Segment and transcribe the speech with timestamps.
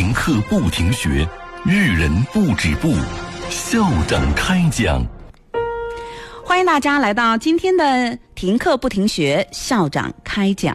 [0.00, 1.28] 停课不停学，
[1.66, 2.94] 育人不止步，
[3.50, 5.04] 校长开讲。
[6.42, 10.74] 欢迎大家来到今天的停课不停学，校长开讲。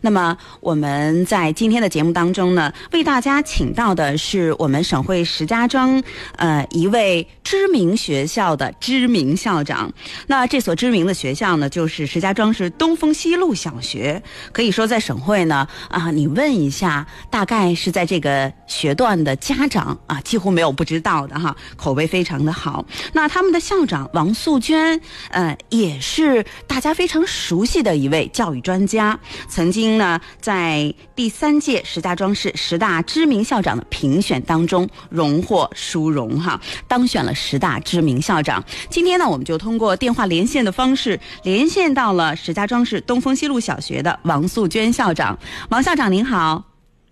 [0.00, 6.02] 那么我们在今天的节目当中呢，为大家请到的是我们省会石家庄
[6.34, 9.88] 呃一位知名学校的知名校长。
[10.26, 14.20] 那这所知名的学校呢，就是石家庄市东风西路小学。
[14.50, 22.84] 可以说在省会呢啊，你问一下，大概是在这个学段的家长啊，几乎没有不知道的哈，口碑非常的好。
[23.12, 25.00] 那他们的校长王素娟。
[25.30, 38.64] 呃，也是大家非常熟悉的一位教育专家，曾经呢在第三届石家庄市十大知名校长的评选当中荣获殊荣哈，当选了十大知名校长。
[38.88, 45.38] 今天呢，我们就通过电话连线的方式连线到了石家庄市东风西路小学的王素娟校长。
[45.68, 46.64] 王校长您好，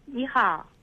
[0.07, 0.74] 你好。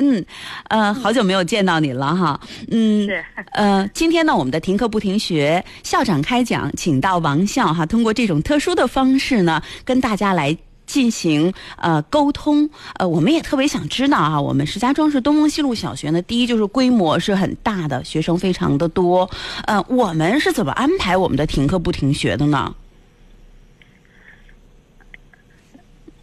[0.00, 0.24] 嗯，
[0.68, 2.40] 呃，好久没有见到你了哈。
[2.70, 3.24] 嗯，是。
[3.52, 12.68] 呃，今天呢，我们的停课不停学校长开讲，请到王校哈，通过这种特殊的方式呢，跟大家来进行呃沟通。
[12.94, 19.28] 呃，我们也特别想知道啊，我们石家庄市东风西路小学呢，第一就是规模是很大的，学生非常的多。
[19.66, 22.74] 呃，我们是怎么安排我们的停课不停学的呢？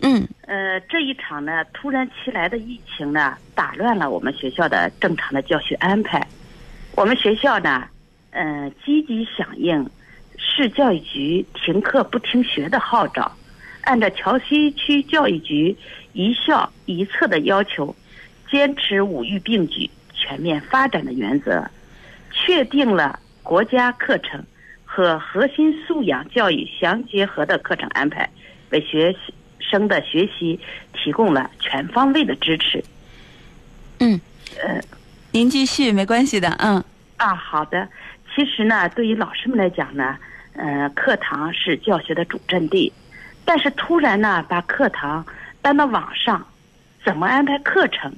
[0.02, 6.26] 嗯，呃，这一场呢，突然其来的疫情呢，打乱了我们学校的正常的教学安排。
[6.96, 7.88] 我们学校呢，
[8.32, 9.90] 嗯，积极响应
[10.38, 13.32] 市教育局停课不停学的号召，
[13.82, 15.76] 按照桥西区教育局
[16.14, 17.96] 一校一策的要求，
[18.52, 21.68] 坚持五育并举、全面发展的原则，
[22.32, 24.44] 确定了国家课程
[24.86, 28.30] 和核心素养教育相结合的课程安排，
[28.70, 29.34] 为学习。
[29.70, 30.60] 生的学习
[30.94, 32.84] 提供了全方位的支持。
[34.00, 34.20] 嗯，
[34.64, 34.82] 呃，
[35.32, 36.50] 您继续，没关系的。
[36.60, 36.84] 嗯，
[37.18, 37.88] 啊，好的。
[38.34, 40.16] 其实呢，对于老师们来讲呢，
[40.54, 42.94] 呃，课堂是教学的主阵地，
[43.44, 45.26] 但是突然呢，把课堂
[45.62, 46.46] 搬到网上，
[47.04, 48.14] 怎么安排课程，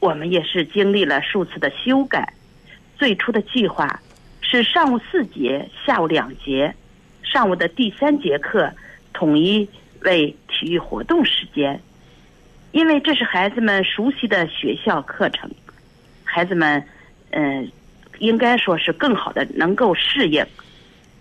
[0.00, 2.32] 我们也是经历了数次的修改。
[2.96, 4.00] 最初的计划
[4.40, 6.74] 是上午四节，下午两节，
[7.22, 8.72] 上午的第三节课
[9.12, 9.68] 统一。
[10.04, 11.80] 为体育活动时间，
[12.70, 15.50] 因为这是孩子们熟悉的学校课程，
[16.22, 16.80] 孩子们
[17.30, 17.68] 嗯，
[18.20, 20.46] 应该说是更好的能够适应，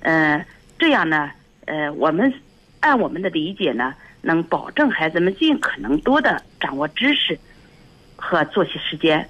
[0.02, 0.46] 嗯，
[0.78, 1.32] 这样呢，
[1.66, 2.32] 呃，我们
[2.80, 7.38] 按我们的理解呢，能保证孩子们尽可能多的掌握知识
[8.16, 9.28] 和作息时间。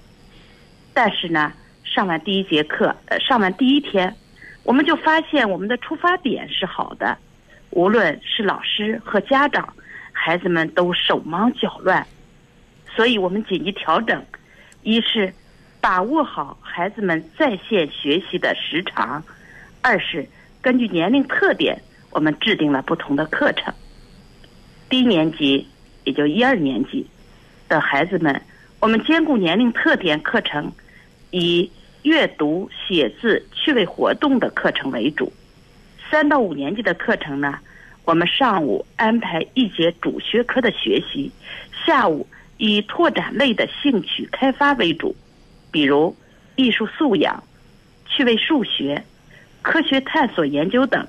[0.94, 1.54] 但是呢，
[1.86, 4.14] 上完第一节课，呃，上完第一天，
[4.64, 7.18] 我们就发现我们的出发点是好的。
[7.72, 9.74] 无论是老师和家长，
[10.26, 12.08] 孩子们都手忙脚乱，
[12.96, 14.26] 所以我们紧急调整：
[14.82, 15.34] 一是
[15.82, 19.22] 把握好孩子们在线学习的时长；
[19.82, 20.26] 二是
[20.62, 21.78] 根据年龄特点，
[22.10, 23.74] 我们制定了不同的课程。
[24.88, 25.68] 低年级，
[26.06, 27.06] 也就一二年级
[27.68, 28.42] 的孩子们，
[28.80, 30.72] 我们兼顾年龄特点，课程
[31.32, 31.70] 以
[32.04, 35.34] 阅读、写字、趣味活动的课程为主。
[36.10, 37.60] 三到五年级的课程呢，
[38.06, 41.32] 我们上午安排一节主学科的学习，
[41.86, 42.28] 下午
[42.58, 45.16] 以拓展类的兴趣开发为主，
[45.72, 46.14] 比如
[46.58, 47.42] 艺术素养、
[48.06, 49.02] 趣味数学、
[49.62, 51.08] 科学探索研究等。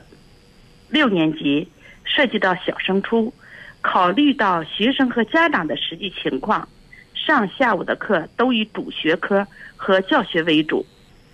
[0.88, 1.68] 六年级
[2.04, 3.34] 涉及到小升初，
[3.80, 6.68] 考虑到学生和家长的实际情况，
[7.12, 9.44] 上下午的课都以主学科
[9.76, 10.86] 和教学为主，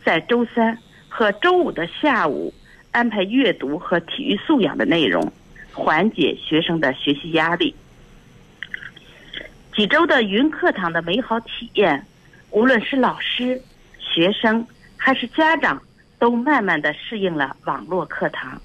[0.03, 0.78] 在周三
[1.10, 2.54] 和周五的下午。
[2.92, 5.32] 安排阅读和体育素养的内容，
[5.73, 7.75] 缓解学生的学习压力。
[9.75, 12.05] 几周的云课堂的美好体验，
[12.51, 13.61] 无论是老师、
[13.99, 14.67] 学生
[14.97, 15.81] 还是家长，
[16.19, 18.61] 都慢慢的适应了网络课堂。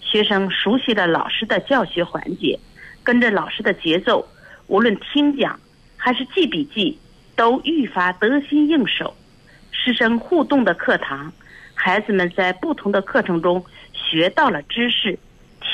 [0.00, 2.58] 学生熟悉了老师的教学环节，
[3.02, 4.28] 跟着老师的节奏，
[4.68, 5.58] 无论听讲
[5.96, 6.98] 还是记笔记，
[7.34, 9.16] 都愈发得心应手。
[9.72, 11.32] 师生互动的课堂。
[11.76, 13.62] 孩子们在不同的课程中
[13.92, 15.18] 学到了知识，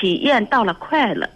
[0.00, 1.28] 体验到了快乐。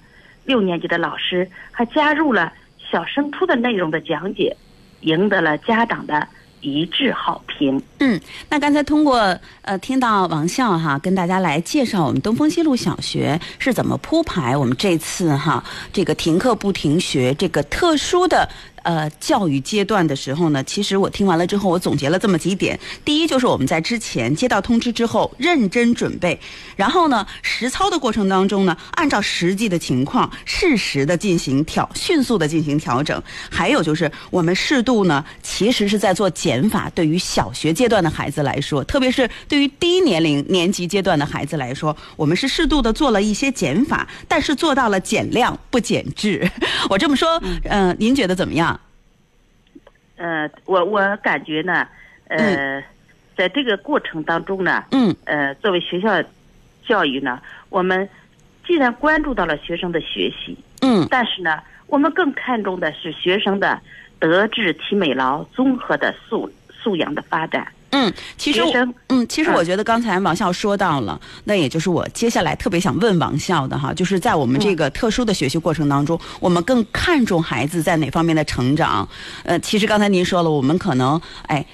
[0.45, 2.53] 六年级的老师还加入了
[2.91, 4.55] 小升初的内容的讲解，
[5.01, 6.29] 赢得了家长的
[6.61, 7.83] 一致好评。
[8.01, 8.21] 嗯，
[8.51, 15.65] 那刚才通过呃听到王校哈跟大家来介绍我们东风西路小学是怎么铺排我们这次哈
[15.95, 18.47] 这个停课不停学这个特殊的。
[18.85, 22.79] 呃教育阶段的时候呢，其实我听完了之后，我总结了这么几点。
[23.05, 26.39] 第一，就是我们在之前接到通知之后认真准备，
[26.77, 33.21] 然后呢，实操的过程当中呢，按照实际的情况适时的进行调，迅速的进行调整。
[33.51, 36.91] 还有就是我们适度呢，其实是在做减法。
[36.95, 46.49] 对于小学阶段的孩子来说，特别是对于低年龄年级阶段的孩子来说，我们是适度的做了一些减法，但是做到了减量不减质。
[46.91, 48.74] 我这么说，嗯、您觉得怎么样？
[50.17, 51.87] 呃，我我感觉呢，
[52.29, 52.83] 呃，
[53.37, 55.15] 在这个过程当中呢，嗯。
[55.25, 56.23] 呃，作为学校
[56.87, 58.09] 教育呢，我们
[58.67, 61.07] 既然关注到了学生的学习，嗯。
[61.11, 63.81] 但是呢，我们更看重的是学生的
[64.19, 67.67] 德智体美劳综合的素素养的发展。
[67.95, 68.73] 嗯，其实我
[69.09, 79.09] 嗯，其实我嗯觉得刚才王笑说到了，那也就是我接下来特别想问王笑的哈，就是在我们这个特殊的学习过程当中，我们更看重孩子在哪方面的成长？
[79.45, 81.65] 呃，其实刚才您说了，我们可能哎。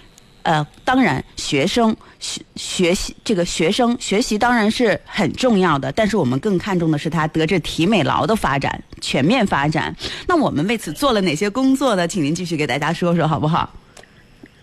[0.43, 9.95] 呃，当然，学生学学习这个学生学习当然是很重要的，但是我们更看重的是他德智体美劳的发展，全面发展。
[10.27, 12.09] 那我们为此做了哪些工作呢？
[12.09, 13.71] 请您继续给大家说说，好不好？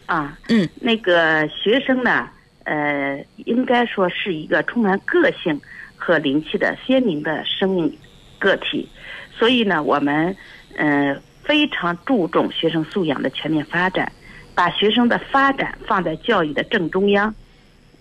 [0.08, 2.28] 啊，嗯，那个学生呢，
[2.64, 5.62] 呃，应该说是一个充满个性
[5.98, 7.98] 和灵气的鲜明的生命
[8.40, 8.90] 个体，
[9.38, 10.36] 所以呢，我们
[10.78, 14.10] 呃非常注重学生素养的全面发展，
[14.56, 17.36] 把学生的发展放在教育的正中央，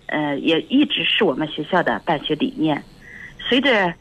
[0.06, 2.80] 呃，也一直是我们学校的办学理念。
[3.48, 3.92] 随着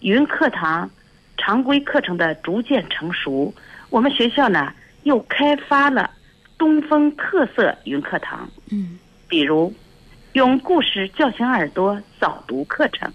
[0.00, 0.90] 云课堂
[1.38, 3.54] 常规课程的逐渐成熟，
[3.88, 4.72] 我们学校呢
[5.04, 6.10] 又开发了
[6.62, 8.96] 东风特色云课堂，嗯
[9.28, 9.74] 比如
[10.34, 13.12] 用故事叫醒耳朵早读课程，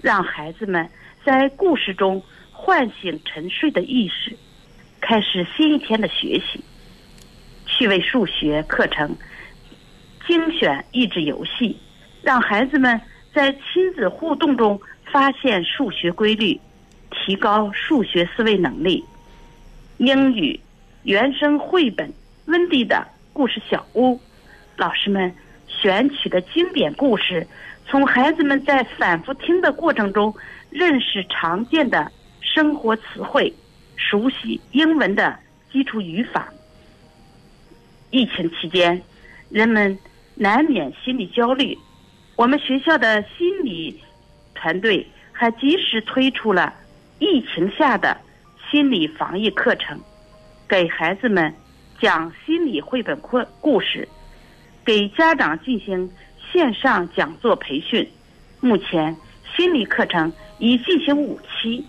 [0.00, 0.88] 让孩子们
[1.24, 2.22] 在故事中
[2.52, 4.36] 唤醒沉睡的意识，
[5.00, 6.62] 开始新一天的学习。
[7.66, 9.16] 趣味数学课程
[10.28, 11.76] 精选益智游戏，
[12.22, 13.00] 让孩子们
[13.34, 14.80] 在亲子互动中
[15.10, 16.60] 发现数学规律，
[17.10, 19.04] 提高数学思维能力。
[19.98, 20.60] 英语
[21.02, 22.08] 原声绘本
[22.50, 24.14] 《温蒂的故事小屋》，
[24.76, 25.32] 老师们
[25.68, 27.46] 选取的经典故事，
[27.86, 30.34] 从孩子们在反复听的过程中
[30.68, 32.10] 认识常见的
[32.40, 33.52] 生活词汇，
[33.96, 35.38] 熟悉英文的
[35.72, 36.52] 基础语法。
[38.10, 39.00] 疫情期间，
[39.48, 39.96] 人们
[40.34, 41.78] 难免心理焦虑，
[42.34, 44.00] 我们学校的心理
[44.56, 46.74] 团队还及时推出了
[47.20, 48.16] 疫情下的
[48.68, 50.00] 心理防疫课程，
[50.68, 51.54] 给孩子们
[52.00, 54.08] 讲心理绘本故故事，
[54.84, 56.10] 给家长进行
[56.50, 58.08] 线上讲座培训。
[58.60, 59.14] 目前
[59.54, 61.84] 心理课程已进行五期，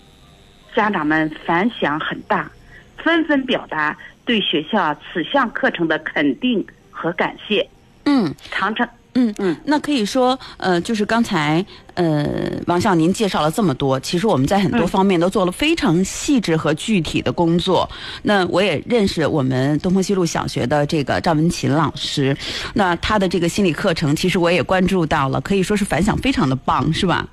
[0.74, 2.50] 家长们反响很大，
[2.98, 7.66] 纷纷表达对学校此项课程的肯定和感谢。
[8.04, 8.34] 嗯。
[8.50, 11.64] 长城，嗯嗯，那可以说，呃，就是刚才
[11.94, 12.26] 呃，
[12.66, 17.88] 王校您介绍了这么多，其实我们在很多嗯方面都做了非常细致和具体的工作。
[18.22, 22.34] 那我也认识我们东风西路小学的这个赵文琴老师，
[22.72, 27.28] 那他的这个心理课程，其实我也关注到了，可以说是反响非常的棒，是吧？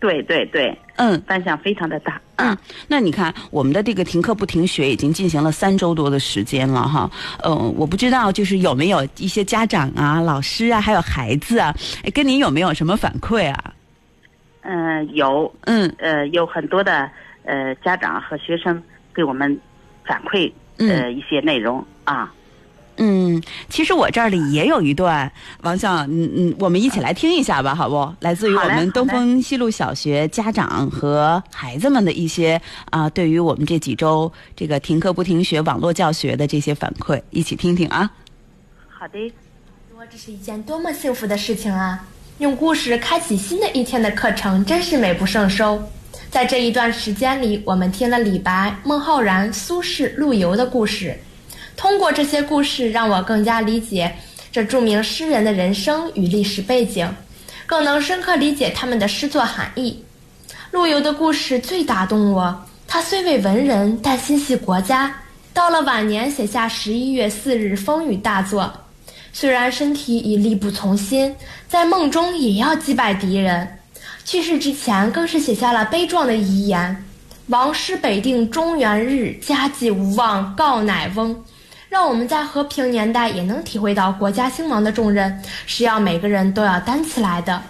[0.00, 1.22] 对对对，嗯。
[1.26, 2.20] 反响非常的大。
[2.36, 2.56] 嗯，
[2.88, 7.10] 那你看，我们的这个停课不停学已经进行了三周多的时间了哈。
[7.42, 13.74] 呃，我不知道就是有没有一些家长啊、老师啊，还有孩子啊，哎跟您有没有什么反馈啊？
[14.62, 17.10] 嗯、有嗯呃有很多的
[17.44, 18.82] 呃家长和学生
[19.14, 19.58] 给我们
[20.04, 22.32] 反馈呃、一些内容啊。
[23.02, 28.14] 嗯，其实我这里也有一段，王笑，嗯嗯，我们一起来听一下吧，好不？
[28.20, 38.10] 来自于我们东风西路小学家长和孩子们的一些啊、对于我们这几周这个停课不停学网络教学的这些反馈，一起听听啊。
[38.86, 39.32] 好的，
[39.90, 42.06] 说这是一件多么幸福的事情啊！
[42.36, 45.82] 用故事开启新的一天的课程，真是美不胜收。
[46.30, 51.18] 在这一段时间里，我们听了李白、孟浩然、苏轼、陆游的故事，
[51.80, 54.14] 通过这些故事，让我更加理解
[54.52, 57.10] 这著名诗人的人生与历史背景，
[57.64, 60.04] 更能深刻理解他们的诗作含义。
[60.72, 62.54] 陆游的故事最打动我，
[62.86, 65.10] 他虽为文人，但心系国家。
[65.54, 68.70] 到了晚年，写下十一月四日风雨大作。
[69.32, 71.34] 虽然身体已力不从心，
[71.66, 73.66] 在梦中也要击败敌人。
[74.26, 77.04] 去世之前，更是写下了悲壮的遗言
[77.48, 81.34] ：“王师北定中原日，家祭无忘告乃翁。”
[81.90, 87.60] 让我们在和平年代也能体会到国家兴亡的重任是要每个人都要担起来的。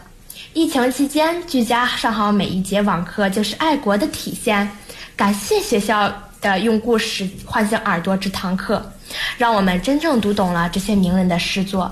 [0.52, 4.70] 疫情期间，居家上好每一节网课就是爱国的体现。
[5.16, 6.12] 感谢学校
[6.42, 8.92] 的用故事唤醒耳朵这堂课，
[9.38, 11.90] 让我们真正读懂了这些名人的诗作。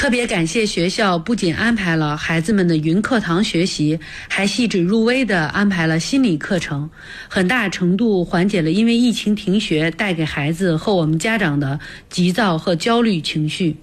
[0.00, 6.88] 特别感谢学校不仅安排了孩子们的云课堂学习，还细致入微地安排了心理课程，
[7.28, 11.78] 很大程度缓解了因为疫情停学带给孩子和我们家长的
[12.08, 13.76] 急躁和焦虑情绪。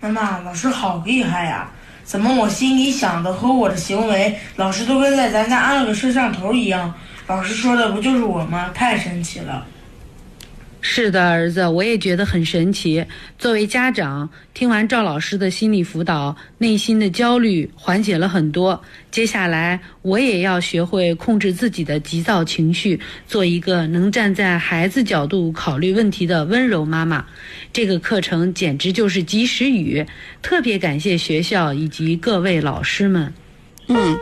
[0.00, 1.70] 妈妈，老师好厉害呀！
[2.02, 6.92] 怎么我心里想的和我的行为，老师都跟在咱家安了个摄像头一样？
[7.28, 8.72] 老师说的不就是我吗？
[8.74, 9.64] 太神奇了！
[10.88, 13.04] 是的，儿子，我也觉得很神奇。
[13.40, 18.80] 作为家长，听完赵老师的心理辅导，内心的焦虑缓解了很多。
[19.10, 27.26] 接下来，我也要学会控制自己的急躁情绪，做一个能站在孩子角度考虑问题的温柔妈妈。
[27.72, 30.06] 这个课程简直就是及时雨，
[30.40, 33.34] 特别感谢学校以及各位老师们。
[33.88, 34.18] 嗯，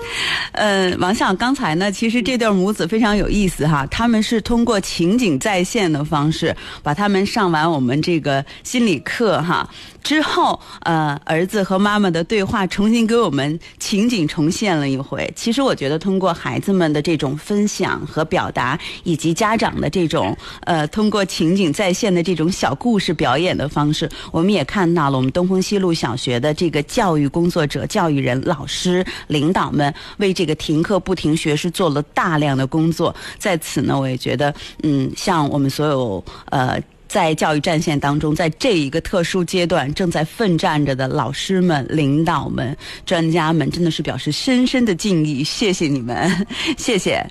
[0.53, 9.69] 呃，王笑，刚才呢，其实这对母子非常有意思哈，他们是通过情景再现的方式，把他们上完我们这个心理课哈。
[10.05, 15.29] 之后，呃，儿子和妈妈的对话重新给我们情景重现了一回。
[15.35, 33.15] 其实，我觉得通过孩子们的这种分享和表达，以及家长的这种呃通过情景再现的这种小故事表演的方式，我们也看到了我们东风西路小学的这个教育工作者、教育人、老师、领导们为这个停课不停学是做了大量的工作。
[33.39, 36.79] 在此呢，我也觉得，嗯，像我们所有呃。
[37.15, 46.45] 在教育战线当中，在这一个特殊阶段正在奋战着的老师们、领导们、专家们，真的是表示深深的敬意，谢谢你们，
[46.77, 47.25] 谢谢。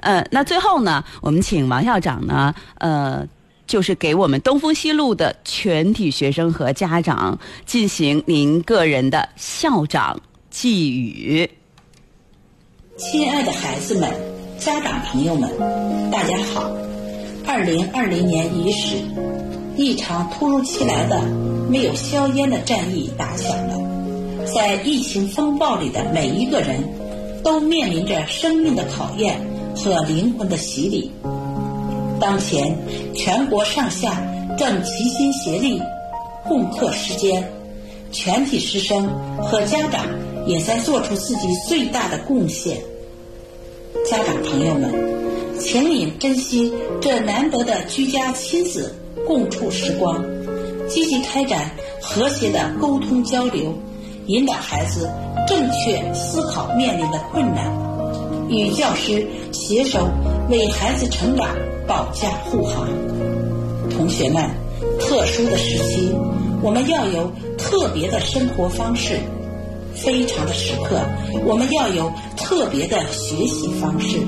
[0.00, 3.28] 呃，那最后呢，我们请王校长呢，呃，
[3.66, 11.46] 就是给我们东风西路的全体学生和家长进行您个人的校长寄语。
[12.96, 14.10] 亲爱的孩子们、
[14.58, 16.95] 家长朋友们，大家好。
[17.48, 18.96] 二零二零年伊始，
[19.76, 21.22] 一场突如其来的、
[21.70, 24.44] 没有硝烟的战役打响了。
[24.52, 26.82] 在疫情风暴里的每一个人，
[27.44, 29.40] 都面临着生命的考验
[29.76, 31.10] 和灵魂的洗礼。
[32.20, 32.76] 当前，
[33.14, 34.20] 全国上下
[34.58, 35.80] 正齐心协力
[36.44, 37.48] 共克时艰，
[38.10, 40.04] 全体师生和家长
[40.46, 42.76] 也在做出自己最大的贡献。
[44.10, 45.15] 家长朋友们。
[45.58, 48.94] 请你珍惜这难得的居家亲子
[49.26, 50.22] 共处时光，
[50.88, 51.70] 积极开展
[52.00, 53.74] 和谐的沟通交流，
[54.26, 55.10] 引导孩子
[55.48, 57.72] 正确思考面临的困难，
[58.48, 60.08] 与教师携手
[60.50, 61.48] 为孩子成长
[61.86, 62.88] 保驾护航。
[63.90, 64.42] 同学们，
[65.00, 66.12] 特殊的时期，
[66.62, 69.16] 我们要有特别的生活方式；
[69.94, 71.00] 非常的时刻，
[71.46, 74.18] 我们要有特别的学习方式。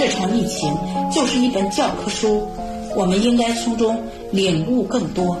[0.00, 0.74] 这场疫情
[1.12, 2.48] 就是一本教科书，
[2.96, 4.02] 我们应该从中
[4.32, 5.36] 领悟更多。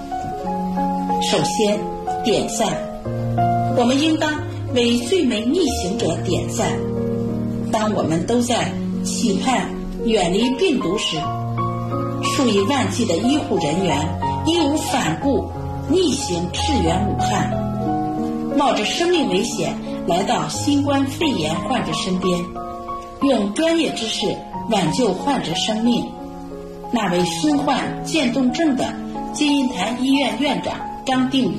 [1.22, 1.80] 首先，
[2.22, 2.76] 点赞，
[3.78, 4.30] 我们应当
[4.74, 6.68] 为最美逆行者点赞。
[7.72, 8.70] 当我们都在
[9.02, 9.66] 期盼
[10.04, 11.16] 远离病毒时，
[12.22, 13.96] 数以万计的医护人员
[14.44, 15.50] 义无反顾
[15.88, 17.50] 逆行驰援武汉，
[18.58, 19.74] 冒着生命危险
[20.06, 22.38] 来到新冠肺炎患者身边，
[23.22, 24.26] 用专业知识。
[24.70, 26.04] 挽救患者生命，
[26.92, 28.94] 那位身患渐冻症的
[29.34, 30.74] 金银潭医院院长
[31.04, 31.56] 张定宇，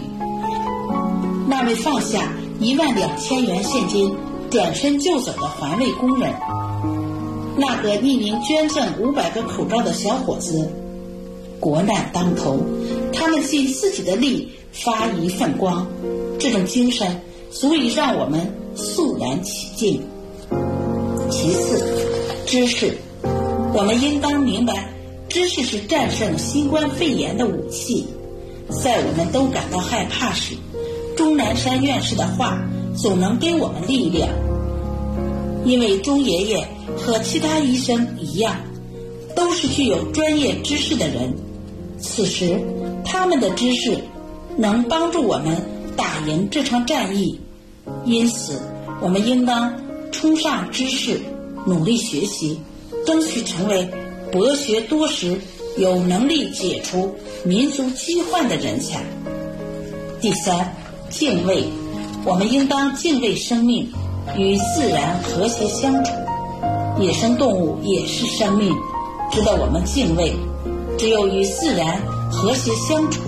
[1.50, 4.10] 那位放下一万两千元现金
[4.50, 6.34] 转身就走的环卫工人，
[7.58, 10.72] 那个匿名捐赠五百个口罩的小伙子，
[11.60, 12.60] 国难当头，
[13.12, 15.86] 他们尽自己的力发一份光，
[16.40, 18.40] 这种精神足以让我们
[18.74, 20.02] 肃然起敬。
[21.30, 22.01] 其次。
[22.46, 22.98] 知识，
[23.74, 24.94] 我们应当明白，
[25.30, 28.06] 知识是战胜新冠肺炎的武器。
[28.84, 30.56] 在我们都感到害怕时，
[31.16, 32.62] 钟南山院士的话
[32.96, 34.30] 总能给我们力量。
[35.64, 36.68] 因为钟爷爷
[36.98, 38.56] 和其他医生一样，
[39.36, 41.34] 都是具有专业知识的人。
[42.00, 42.60] 此时，
[43.06, 43.98] 他们的知识
[44.58, 45.56] 能帮助我们
[45.96, 47.40] 打赢这场战役。
[48.06, 48.60] 因此，
[49.02, 49.74] 我们应当
[50.12, 51.20] 崇尚知识。
[51.66, 52.60] 努力学习，
[53.06, 53.88] 争取成为
[54.32, 55.40] 博学多识、
[55.78, 59.04] 有能力解除民族疾患的人才。
[60.20, 60.76] 第三，
[61.10, 61.66] 敬畏，
[62.26, 63.92] 我们应当敬畏生命，
[64.38, 66.12] 与自然和谐相处。
[67.00, 68.72] 野生动物也是生命，
[69.32, 70.34] 值得我们敬畏。
[70.98, 72.00] 只有与自然
[72.32, 73.22] 和谐相处，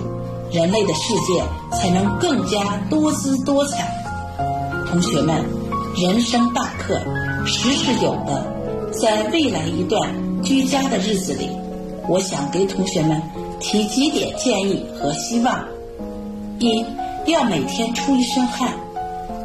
[0.52, 1.42] 人类的世界
[1.76, 3.92] 才能更加多姿多彩。
[4.88, 5.44] 同学们，
[5.96, 7.00] 人生大课。
[7.46, 8.46] 时是有的，
[8.92, 10.10] 在未来一段
[10.42, 11.50] 居家的日子里，
[12.08, 13.20] 我想给同学们
[13.60, 15.64] 提几点建议和希望：
[16.58, 16.84] 一，
[17.26, 18.72] 要每天出一身汗。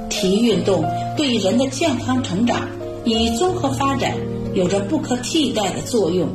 [0.09, 0.83] 体育运动
[1.15, 2.67] 对人的健康成长
[3.05, 4.13] 与综合发展
[4.55, 6.27] 有着不可替代的作用。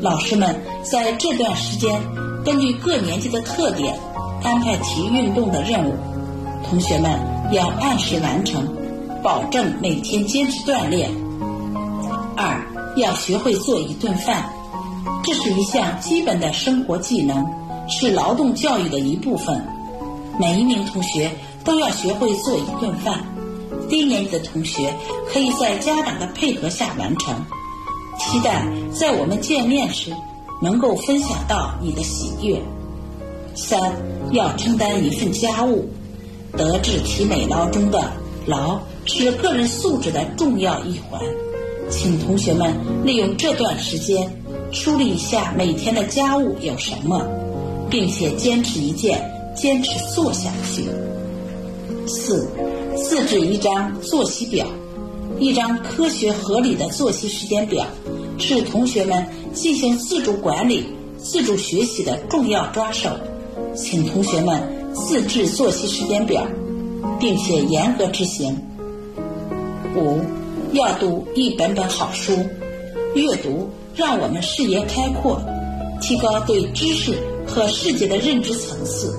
[0.00, 1.98] 老师们在这段时间
[2.44, 3.98] 根据各年级的特点
[4.42, 5.94] 安排体育运动的任务，
[6.68, 7.10] 同学们
[7.52, 8.62] 要按时完成，
[9.24, 11.10] 保证每天坚持锻炼。
[12.36, 12.62] 二，
[12.98, 14.48] 要学会做一顿饭，
[15.24, 17.42] 这是一项基本的生活技能，
[17.88, 19.66] 是劳动教育的一部分。
[20.38, 21.30] 每一名同学。
[21.64, 23.24] 都要学会做一顿饭。
[23.88, 24.94] 低年级的同学
[25.32, 27.34] 可以在家长的配合下完成。
[28.18, 30.12] 期待在我们见面时
[30.60, 32.62] 能够分享到你的喜悦。
[33.54, 33.80] 三
[34.32, 35.88] 要承担一份家务。
[36.54, 38.12] 德智体美劳中的
[38.46, 41.20] 劳是个人素质的重要一环。
[41.90, 42.74] 请同学们
[43.04, 44.26] 利用这段时间
[44.72, 47.22] 梳理一下每天的家务有什么，
[47.90, 49.22] 并且坚持一件，
[49.54, 50.84] 坚持做下去。
[52.06, 52.48] 四，
[52.96, 54.66] 自制一张作息表，
[55.38, 57.86] 一张科学合理的作息时间表，
[58.38, 60.84] 是同学们进行自主管理、
[61.18, 63.10] 自主学习的重要抓手。
[63.76, 64.60] 请同学们
[64.94, 66.46] 自制作息时间表，
[67.18, 68.56] 并且严格执行。
[69.96, 70.20] 五，
[70.72, 72.32] 要读一本本好书，
[73.14, 75.40] 阅读让我们视野开阔，
[76.00, 77.16] 提高对知识
[77.46, 79.18] 和世界的认知层次。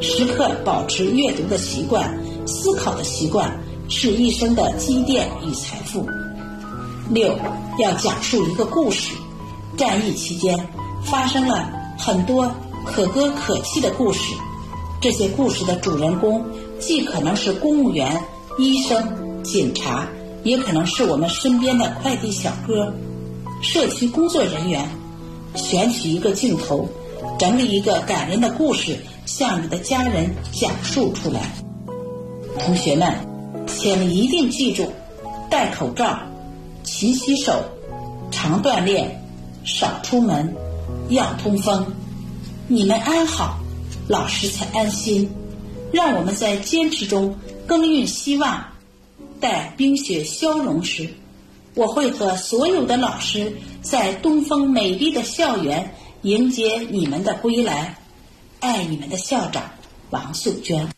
[0.00, 3.50] 时刻保持阅读的习惯、思考的习惯，
[3.88, 6.06] 是一生的积淀与财富。
[7.10, 7.34] 六，
[7.78, 9.14] 要讲述一个故事。
[9.76, 10.58] 战役期间
[11.04, 12.50] 发生了很多
[12.84, 14.34] 可歌可泣的故事，
[15.00, 16.44] 这些故事的主人公
[16.78, 18.20] 既可能是公务员、
[18.58, 20.06] 医生、警察，
[20.44, 22.92] 也可能是我们身边的快递小哥、
[23.62, 24.88] 社区工作人员。
[25.54, 26.86] 选取一个镜头，
[27.38, 28.98] 整理一个感人的故事。
[29.24, 31.52] 向你的家人讲述出来，
[32.60, 33.12] 同学们，
[33.66, 34.86] 请一定记住：
[35.50, 36.16] 戴口罩、
[36.84, 37.60] 勤洗手、
[38.30, 39.20] 常锻炼、
[39.64, 40.54] 少出门、
[41.08, 41.84] 要通风。
[42.68, 43.58] 你们安好，
[44.06, 45.28] 老师才安心。
[45.96, 47.34] 让我们在坚持中
[47.66, 48.62] 耕耘希望。
[49.40, 51.08] 待冰雪消融时，
[51.74, 57.96] 我会和所有的老师在东风美丽的校园迎接你们的归来。
[58.60, 59.62] 爱你们的校长
[60.10, 60.95] 王素娟。